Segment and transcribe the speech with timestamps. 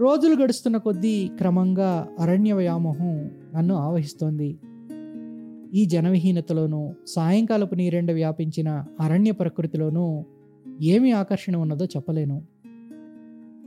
[0.00, 4.58] రోజులు గడుస్తున్న కొద్దీ క్రమంగా అరణ్య వ్యామోహం నన్ను ఆవహిస్తోంది.
[5.74, 10.24] ఈ జనవిహీనతలోనూ సాయంకాలపు నీరెండ వ్యాపించిన అరణ్య ప్రకృతిలోనూ
[10.82, 12.42] ఏమి ఆకర్షణ ఉన్నదో చెప్పలేను.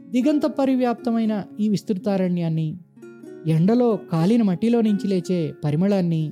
[0.10, 2.78] దిగంత పరివ్యాప్తమైన ఈ విస్తృతారణ్యాన్ని
[3.48, 6.32] ఎండలో కాలిన మట్టిలో నుంచి లేచే పరిమళాన్ని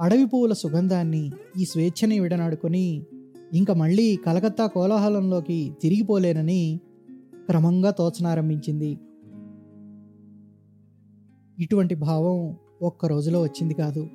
[0.00, 1.30] అడవి పువ్వుల సుగంధాన్ని
[1.60, 3.02] ఈ స్వేచ్ఛని విడనాడుకొని
[3.54, 6.80] ఇంక మళ్ళీ కలకత్తా కోలాహలంలోకి తిరిగిపోలేనని
[7.48, 8.98] క్రమంగా తోచనారంభించింది.
[11.62, 14.08] ఇటువంటి భావం ఒక్క రోజులో వచ్చింది కాదు.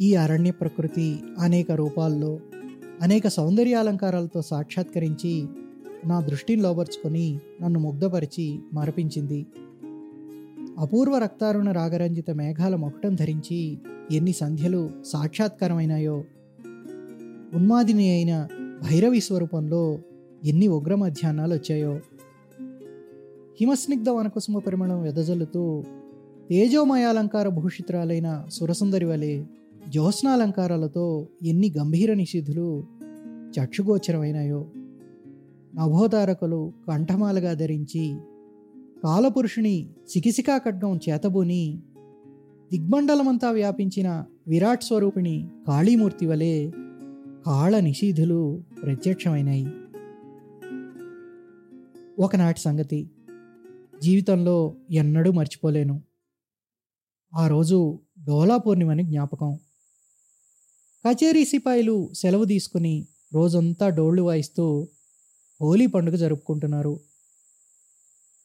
[0.00, 2.38] ఈ అరణ్య ప్రకృతి అనేక రూపాల్లో
[3.02, 5.46] అనేక సౌందర్యాలంకారాలతో సాక్షాత్కరించి
[6.06, 9.46] నా దృష్టిని లోపరుచుకొని నన్ను ముగ్ధపరిచి మరపించింది.
[10.78, 13.78] అపూర్వ రక్తారుణ రాగరంజిత మేఘాల మొకటం ధరించి
[14.12, 16.24] ఎన్ని సంధ్యలు సాక్షాత్కారమైనాయో.
[17.54, 18.48] ఉన్మాదిని అయిన
[18.82, 19.98] భైరవి స్వరూపంలో
[20.44, 22.00] ఎన్ని ఉగ్ర మధ్యాహ్నాలు వచ్చాయో.
[23.60, 25.84] హిమస్నిగ్ధ వనకుసుమ పరిమళం వెదజల్లుతూ
[26.50, 29.44] తేజోమయాలంకార భూషితురాలైన సురసుందరి వలె
[29.88, 32.84] జ్యోత్స్నాలంకారాలతో ఎన్ని గంభీర నిషిధులు
[33.50, 34.66] చక్షుగోచరమైనాయో.
[35.74, 38.16] నభోతారకులు కంఠమాలగా ధరించి
[39.04, 41.80] కాలపురుషుని చికిసికా ఖడ్గం చేతబూని
[42.72, 46.70] దిగ్మండలమంతా వ్యాపించిన విరాట్ స్వరూపిణి కాళీమూర్తి వలె
[47.46, 49.66] కాళ నిషీధులు ప్రత్యక్షమైనాయి.
[52.18, 53.10] ఒకనాటి సంగతి
[54.02, 56.05] జీవితంలో ఎన్నడూ మర్చిపోలేను.
[57.36, 59.58] ఆ రోజు డోలా పూర్ణిమని జ్ఞాపకం.
[61.04, 64.88] కచేరీ సిపాయిలు సెలవు తీసుకుని రోజంతా డోళ్ళు వాయిస్తూ
[65.60, 67.00] హోలీ పండుగ జరుపుకుంటున్నారు.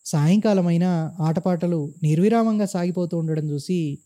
[0.05, 0.83] సాయంకాలమైన
[1.19, 3.99] ఆటపాటలు నిర్విరామంగా సాగిపోతూ ఉండడం చూసి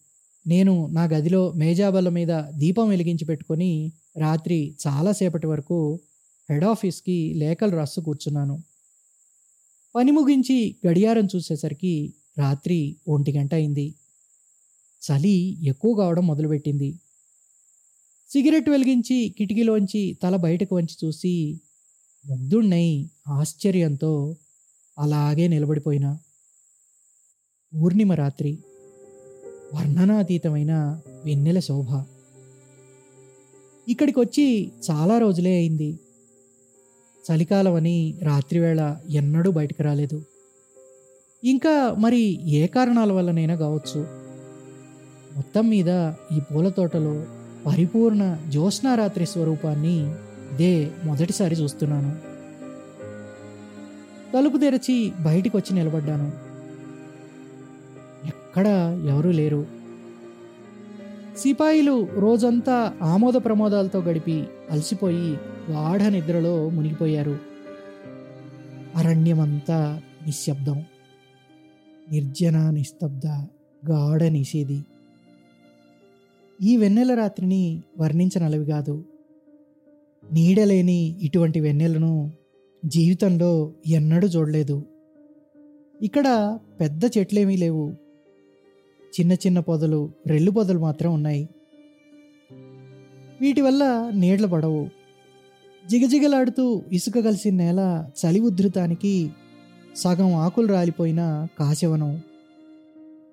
[0.48, 6.00] నేను నా గదిలో మేజాబల్ల మీద దీపం వెలిగించి పెట్టుకొని రాత్రి చాలాసేపటి వరకు
[6.50, 8.64] హెడ్ ఆఫీస్కి లేఖలు రాస్తూ కూర్చున్నాను.
[9.96, 13.96] పని ముగించి గడియారం చూసేసరికి రాత్రి ఒంటి గంట అయింది.
[15.06, 17.00] చలి ఎక్కువ కావడం మొదలుపెట్టింది.
[18.30, 21.60] సిగరెట్ వెలిగించి కిటికీలోంచి తల బయటకు వంచి చూసి
[22.26, 24.36] ముగ్ధుణ్ణై ఆశ్చర్యంతో
[25.00, 26.20] అలాగే నిలబడిపోయినా
[27.76, 28.58] పూర్ణిమ రాత్రి
[29.74, 32.04] వర్ణనాతీతమైన వెన్నెల శోభ.
[33.90, 36.00] ఇక్కడికి వచ్చి చాలా రోజులే అయింది.
[37.32, 40.26] చలికాలం అని రాత్రివేళ ఎన్నడూ బయటకు రాలేదు.
[41.44, 44.25] ఇంకా మరి ఏ కారణాల వల్లనైనా కావచ్చు.
[45.36, 45.90] మొత్తం మీద
[46.32, 47.26] ఈ పూల తోటలో
[47.66, 50.12] పరిపూర్ణ జ్యోత్స్నారాత్రి స్వరూపాన్ని
[50.54, 52.16] ఇదే మొదటిసారి చూస్తున్నాను.
[54.34, 56.32] తలుపు తెరచి బయటికి వచ్చి నిలబడ్డాను.
[58.28, 58.68] ఎక్కడ
[59.08, 59.66] ఎవరూ లేరు.
[61.38, 65.40] సిపాయిలు రోజంతా ఆమోద ప్రమోదాలతో గడిపి అలసిపోయి
[65.72, 67.40] గాఢ నిద్రలో మునిగిపోయారు.
[68.96, 70.84] అరణ్యమంతా నిశ్శబ్దం.
[72.12, 73.26] నిర్జన నిస్తబ్ద
[73.90, 74.86] గాఢ నిషేధి.
[76.64, 79.04] ఈ వెన్నెల రాత్రిని వర్ణించనలవి కాదు.
[80.32, 82.32] నీడలేని ఇటువంటి వెన్నెలను
[82.86, 84.84] జీవితంలో ఎన్నడూ చూడలేదు.
[86.02, 87.92] ఇక్కడ పెద్ద చెట్లేమీ లేవు.
[89.20, 91.50] చిన్న చిన్న పొదలు రెల్లు పొదలు మాత్రం ఉన్నాయి.
[93.42, 94.90] వీటి వల్ల నీళ్ళు పడవు.
[95.90, 99.30] జిగజిగలాడుతూ ఇసుక కలిసిన నేల చలి ఉధృతానికి
[99.96, 102.22] సగం ఆకులు రాలిపోయిన కాశవనం.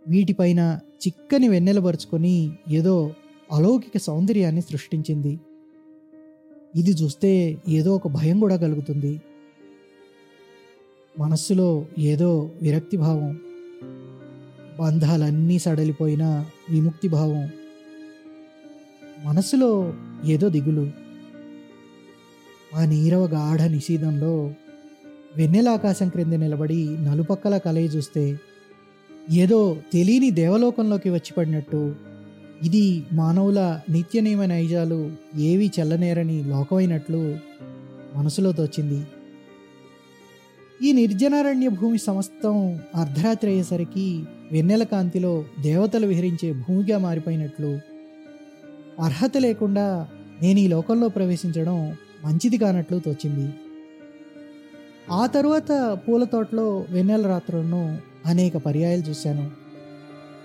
[0.08, 3.14] వీటిపైన చిక్కని వెన్నెలపరుచుకొని ఏదో
[3.52, 5.40] అలౌకిక సౌందర్యాన్ని సృష్టించింది.
[6.76, 9.20] ఇది చూస్తే ఏదో ఒక భయం కూడా కలుగుతుంది.
[11.18, 13.40] మనస్సులో ఏదో విరక్తి భావం.
[14.80, 17.50] బంధాలన్నీ సడలిపోయిన విముక్తి భావం.
[19.24, 20.90] మనసులో ఏదో దిగులు.
[22.76, 24.54] ఆ నీరవ గాఢ నిషీదంలో
[25.36, 28.38] వెన్నెలాకాశం క్రింద నిలబడి నలుపక్కల కలయి చూస్తే
[29.30, 31.94] ఏదో తెలియని దేవలోకంలోకి వచ్చి పడినట్టు.
[32.62, 37.38] ఇది మానవుల నిత్య నియమ నైజాలు ఏవి చెల్లనేరని లోకమైనట్లు
[38.14, 39.06] మనసులో తోచింది.
[40.82, 47.80] ఈ నిర్జనారణ్య భూమి సమస్తం అర్ధరాత్రి అయ్యేసరికి వెన్నెల కాంతిలో దేవతలు విహరించే భూమిగా మారిపోయినట్లు.
[49.02, 50.08] అర్హత లేకుండా
[50.42, 53.54] నేను ఈ లోకంలో ప్రవేశించడం మంచిది కానట్లు తోచింది.
[55.10, 59.50] ఆ తరువాత పూల తోటలో వెన్నెల రాత్రులను అనేక పర్యాయాలు చూశాను.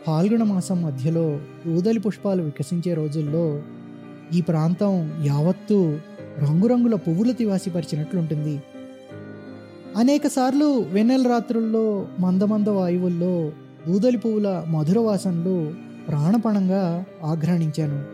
[0.07, 3.61] పాల్గొన మాసం మధ్యలో ఊదలి పుష్పాలు వికసించే రోజుల్లో
[4.33, 5.97] ఈ ప్రాంతం యావత్తూ
[6.39, 8.63] రంగురంగుల పువ్వులు తివాసిపరిచినట్లుంటుంది.
[9.97, 13.51] అనేకసార్లు వెన్నెల రాత్రుల్లో మందమంద వాయువుల్లో
[13.89, 15.73] ఊదలి పువ్వుల మధుర వాసనలు
[16.07, 18.05] ప్రాణపణంగా ఆఘ్రాణించాను.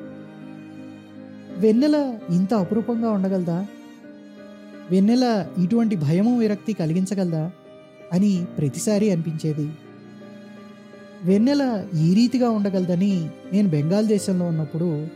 [1.59, 3.66] వెన్నెల ఇంత అపురూపంగా ఉండగలదా?
[4.92, 7.51] వెన్నెల ఇటువంటి భయము విరక్తి కలిగించగలదా?
[8.13, 9.71] అని ప్రతిసారి అనిపించేది.
[11.23, 15.07] వెన్నెల ఈ రీతిగా ఉండగలదని నేను బెంగాల్ దేశంలో ఉన్నప్పుడు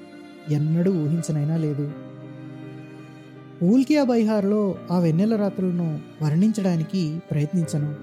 [0.49, 1.91] ఎన్నడూ ఊహించనైనా లేదు.
[3.63, 7.95] ఊల్కియా బైహార్లో ఆ వెన్నెల రాత్రులను వర్ణించడానికి ప్రయత్నించను.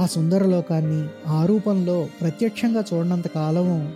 [0.00, 3.92] ఆ సుందరలోకాన్ని ఆ రూపంలో ప్రత్యక్షంగా చూడనంత కాలము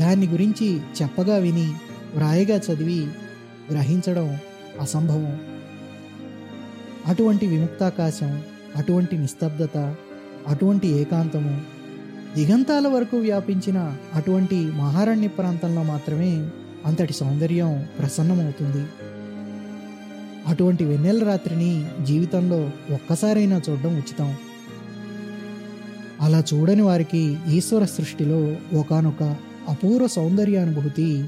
[0.00, 1.72] దాన్ని గురించి చెప్పగా విని
[2.14, 3.06] వ్రాయగా చదివి
[3.70, 4.38] గ్రహించడం
[4.80, 5.40] అసంభవం.
[7.06, 8.42] అటువంటి విముక్తాకాశం
[8.76, 9.94] అటువంటి నిస్తబ్దత
[10.48, 11.60] అటువంటి ఏకాంతము
[12.34, 16.50] దిగంతాల వరకు వ్యాపించిన అటువంటి మహారణ్య ప్రాంతంలో మాత్రమే
[16.86, 18.86] అంతటి సౌందర్యం ప్రసన్నమవుతుంది.
[20.46, 24.36] అటువంటి వెన్నెల రాత్రిని జీవితంలో ఒక్కసారైనా చూడడం ఉచితం.
[26.20, 29.36] అలా చూడని వారికి ఈశ్వర సృష్టిలో ఒకానొక
[29.68, 31.24] అపూర్వ సౌందర్యానుభూతి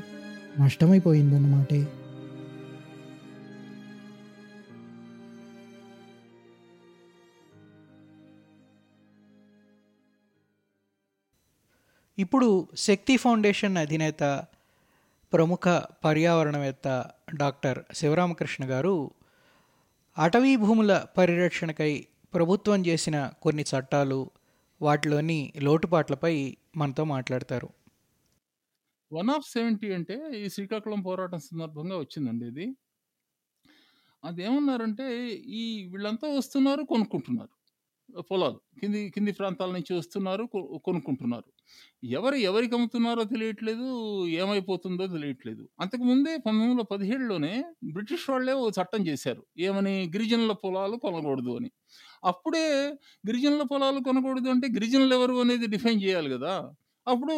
[0.61, 1.87] నష్టమైపోయిందన్నమాటే.
[12.19, 14.23] ఇప్పుడు శక్తి ఫౌండేషన్ అధినేత
[15.33, 15.69] ప్రముఖ
[16.05, 19.11] పర్యావరణవేత్త డాక్టర్ శివరామకృష్ణ గారు
[20.19, 24.31] అటవీ భూముల పరిరక్షణకై ప్రభుత్వం చేసిన కొన్ని చట్టాలు
[24.83, 27.69] వాటిలోని లోటుపాట్లపై మనతో మాట్లాడతారు.
[29.13, 32.67] వన్ ఆఫ్ సెవెంటీ అంటే ఈ శ్రీకాకుళం పోరాటం సందర్భంగా వచ్చిందండి ఇది.
[34.25, 35.07] అదేమన్నారంటే
[35.61, 37.56] ఈ వీళ్ళంతా వస్తున్నారు కొనుక్కుంటున్నారు.
[38.19, 38.61] పొలాలు.
[38.81, 41.45] కింది కింది ప్రాంతాల నుంచి వస్తున్నారు కొ- కొనుక్కుంటున్నారు.
[42.07, 45.69] ఎవరు ఎవరికి అమ్ముతున్నారో తెలియట్లేదు ఏమైపోతుందో తెలియట్లేదు.
[45.81, 49.47] అంతకుముందే పంతొమ్మిది వందల పదిహేడులోనే బ్రిటిష్ వాళ్ళే ఓ చట్టం చేశారు.
[49.59, 50.13] ఏమని?
[50.17, 51.71] గిరిజనుల పొలాలు కొనకూడదు అని.
[52.25, 52.91] అప్పుడే
[53.27, 56.73] గిరిజనుల పొలాలు కొనకూడదు అంటే గిరిజనులు ఎవరు అనేది డిఫైన్ చేయాలి కదా.
[57.09, 57.33] అప్పుడు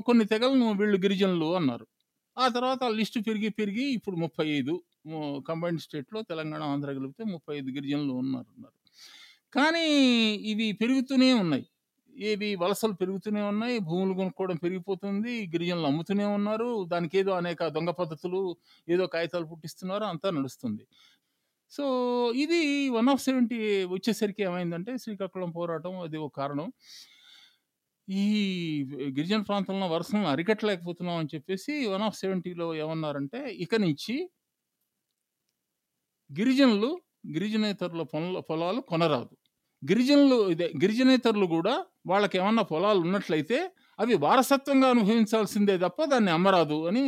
[0.00, 1.86] కొన్ని తెగలను వీళ్ళు గిరిజనులు అన్నారు.
[2.38, 4.82] ఆ తర్వాత ఆ లిస్టు పెరిగి పెరిగి ఇప్పుడు ముప్పై ఐదు
[5.48, 8.80] కంబైన్డ్ స్టేట్లో తెలంగాణ ఆంధ్ర కలిపితే ముప్పై ఐదు గిరిజనులు ఉన్నారు అన్నారు.
[9.52, 9.86] కానీ
[10.44, 11.64] ఇవి పెరుగుతూనే ఉన్నాయి.
[12.14, 13.78] ఏవి వలసలు పెరుగుతూనే ఉన్నాయి.
[13.78, 15.46] భూములు కొనుక్కోవడం పెరిగిపోతుంది.
[15.46, 16.84] గిరిజనులు అమ్ముతూనే ఉన్నారు.
[16.84, 18.40] దానికి ఏదో అనేక దొంగ పద్ధతులు
[18.88, 20.04] ఏదో కాగితాలు పుట్టిస్తున్నారు.
[20.04, 20.84] అంతా నడుస్తుంది.
[21.72, 21.84] సో
[22.34, 26.68] ఇది వన్ ఆఫ్ సెవెంటీ వచ్చేసరికి ఏమైందంటే శ్రీకాకుళం పోరాటం అది ఒక కారణం.
[28.08, 28.24] ఈ
[29.16, 34.14] గిరిజన ప్రాంతంలో వరుసలను అరికట్టలేకపోతున్నాం అని చెప్పేసి వన్ ఆఫ్ సెవెంటీలో ఏమన్నారంటే ఇక నుంచి
[36.30, 36.90] గిరిజనులు
[37.32, 39.34] గిరిజనేతరుల పొల పొలాలు కొనరాదు.
[39.82, 43.58] గిరిజనులు ఇదే గిరిజనేతరులు కూడా వాళ్ళకి ఏమన్నా పొలాలు ఉన్నట్లయితే
[44.00, 47.04] అవి వారసత్వంగా అనుభవించాల్సిందే తప్ప దాన్ని అమ్మరాదు అని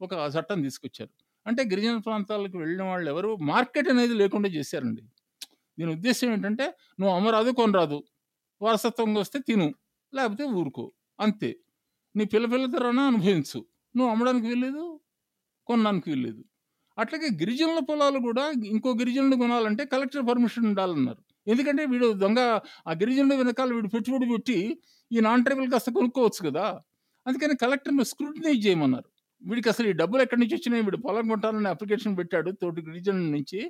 [0.00, 1.12] ఒక చట్టం తీసుకొచ్చారు.
[1.46, 3.36] అంటే గిరిజన ప్రాంతాలకు వెళ్ళిన వాళ్ళు ఎవరు?
[3.42, 5.02] మార్కెట్ అనేది లేకుండా చేశారండి.
[5.78, 6.66] దీని ఉద్దేశం ఏంటంటే
[7.00, 7.98] నువ్వు అమ్మరాదు కొనరాదు.
[8.60, 9.74] వారసత్వంగా వస్తే తిను
[10.12, 10.92] లేకపోతే ఊరుకో.
[11.20, 11.50] అంతే.
[12.16, 13.60] నీ పిల్ల పిల్ల తరాన అనుభవించు.
[13.94, 15.00] నువ్వు అమ్మడానికి వీల్లేదు
[15.66, 16.42] కొనడానికి వీల్లేదు.
[16.98, 21.22] అట్లాగే గిరిజనుల పొలాలు కూడా ఇంకో గిరిజనులు కొనాలంటే కలెక్టర్ పర్మిషన్ ఉండాలన్నారు.
[21.46, 22.40] ఎందుకంటే వీడు దొంగ
[22.88, 24.58] ఆ గిరిజనుల వెనకాల వీడు పెట్టుబడి పెట్టి
[25.10, 26.66] ఈ నాన్ ట్రైబల్ కాస్త కొనుక్కోవచ్చు కదా.
[27.26, 29.08] అందుకని కలెక్టర్ను స్క్రూటినైజ్ చేయమన్నారు.
[29.42, 30.82] వీడికి అసలు ఈ డబ్బులు ఎక్కడి నుంచి వచ్చినాయి?
[30.82, 33.60] వీడు పొలం కొంటానని అప్లికేషన్ పెట్టాడు తోటి గిరిజనుల నుంచి.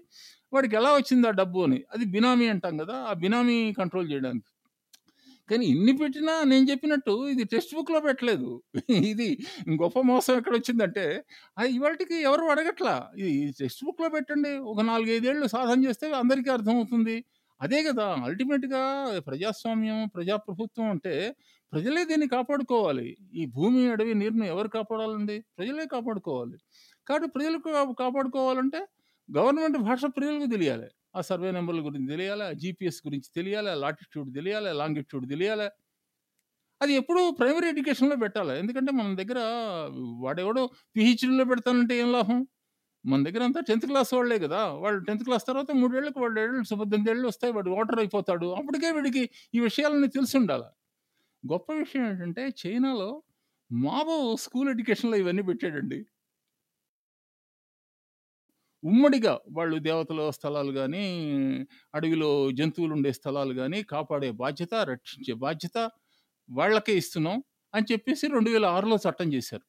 [0.53, 1.79] వాడికి ఎలా వచ్చింది ఆ డబ్బు అని?
[1.95, 4.49] అది బినామీ అంటాం కదా ఆ బినామీ కంట్రోల్ చేయడానికి.
[5.49, 8.63] కానీ ఇన్ని పెట్టినా నేను చెప్పినట్టు ఇది టెక్స్ట్ బుక్లో పెట్టలేదు.
[9.13, 9.29] ఇది
[9.83, 11.25] గొప్ప మోసం ఎక్కడ వచ్చిందంటే
[11.59, 12.95] అది ఇవాళకి ఎవరు అడగట్లా?
[13.19, 14.53] ఇది టెక్స్ట్ బుక్లో పెట్టండి.
[14.73, 17.17] ఒక నాలుగైదేళ్ళు సాధన చేస్తే అందరికీ అర్థమవుతుంది.
[17.63, 18.07] అదే కదా!
[18.27, 18.81] అల్టిమేట్గా
[19.27, 21.15] ప్రజాస్వామ్యం ప్రజాప్రభుత్వం అంటే
[21.73, 23.07] ప్రజలే దీన్ని కాపాడుకోవాలి.
[23.35, 25.37] ఈ భూమి అడవి నీరుని ఎవరు కాపాడాలండి?
[25.59, 26.57] ప్రజలే కాపాడుకోవాలి.
[27.07, 27.71] కాబట్టి ప్రజలకు
[28.03, 28.81] కాపాడుకోవాలంటే
[29.29, 30.89] గవర్నమెంట్ భాష ప్రజలకు తెలియాలి.
[31.15, 35.67] ఆ సర్వే నెంబర్ల గురించి తెలియాలి ఆ జీపీఎస్ గురించి తెలియాలి ఆ లాటిట్యూడ్ తెలియాలి లాంగిట్యూడ్ తెలియాలి.
[36.81, 38.55] అది ఎప్పుడూ ప్రైమరీ ఎడ్యుకేషన్లో పెట్టాలి.
[38.63, 39.41] ఎందుకంటే మన దగ్గర
[40.25, 40.63] వాడెవడో
[40.97, 42.39] పిహెచ్డీలో పెడతానంటే ఏం లాభం?
[43.05, 44.61] మన దగ్గర అంతా టెన్త్ క్లాస్ వాళ్ళే కదా!
[44.83, 48.49] వాళ్ళు టెన్త్ క్లాస్ తర్వాత మూడేళ్ళకి వాళ్ళు ఏళ్ళు పద్దెనిమిది ఏళ్ళు వస్తాయి వాడు ఓటర్ అయిపోతాడు.
[48.61, 49.23] అప్పటికే వీడికి
[49.55, 50.69] ఈ విషయాలన్నీ తెలిసి ఉండాలి
[51.45, 53.11] గొప్ప విషయం ఏంటంటే చైనాలో
[53.71, 56.01] మావో స్కూల్ ఎడ్యుకేషన్లో ఇవన్నీ పెట్టాడండి.
[58.83, 61.03] ఉమ్మడిగా వాళ్ళు దేవతల స్థలాలు కానీ
[61.95, 65.77] అడవిలో జంతువులు ఉండే స్థలాలు కానీ కాపాడే బాధ్యత రక్షించే బాధ్యత
[66.49, 67.39] వాళ్ళకే ఇస్తున్నాం
[67.75, 69.65] అని చెప్పేసి రెండు వేల ఆరులో చట్టం చేశారు.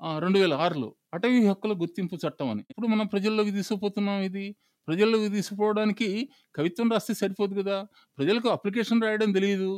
[0.00, 2.62] రెండు వేల ఆరులో అటవీ హక్కుల గుర్తింపు చట్టం అని.
[2.70, 4.46] ఇప్పుడు మనం ప్రజల్లోకి తీసుకుపోతున్నాం ఇది.
[4.88, 6.08] ప్రజల్లోకి తీసుకుపోవడానికి
[6.54, 7.76] కవిత్వం రాస్తే సరిపోదు కదా.
[8.18, 9.70] ప్రజలకు అప్లికేషన్ రాయడం తెలియదు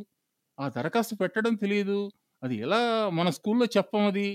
[0.58, 1.98] ఆ దరఖాస్తు పెట్టడం తెలియదు
[2.42, 2.80] అది ఎలా
[3.18, 4.28] మన స్కూల్లో చెప్పం అది?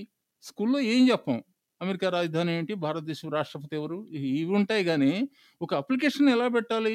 [0.44, 1.38] స్కూల్లో ఏం చెప్పం?
[1.80, 2.74] అమెరికా రాజధాని ఏంటి?
[2.84, 3.98] భారతదేశం రాష్ట్రపతి ఎవరు?
[4.20, 5.12] ఇవి ఉంటాయి కానీ
[5.60, 6.94] ఒక అప్లికేషన్ ఎలా పెట్టాలి?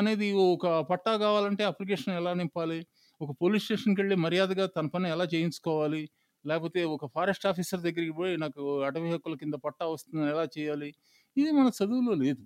[0.00, 2.78] అనేది ఒక పట్టా కావాలంటే అప్లికేషన్ ఎలా నింపాలి?
[3.20, 6.02] ఒక పోలీస్ స్టేషన్కి వెళ్ళి మర్యాదగా తన పని ఎలా చేయించుకోవాలి?
[6.44, 10.90] లేకపోతే ఒక ఫారెస్ట్ ఆఫీసర్ దగ్గరికి పోయి నాకు అటవీ హక్కుల కింద పట్టా వస్తుందని ఎలా చేయాలి?
[11.36, 12.42] ఇది మన చదువులో లేదు.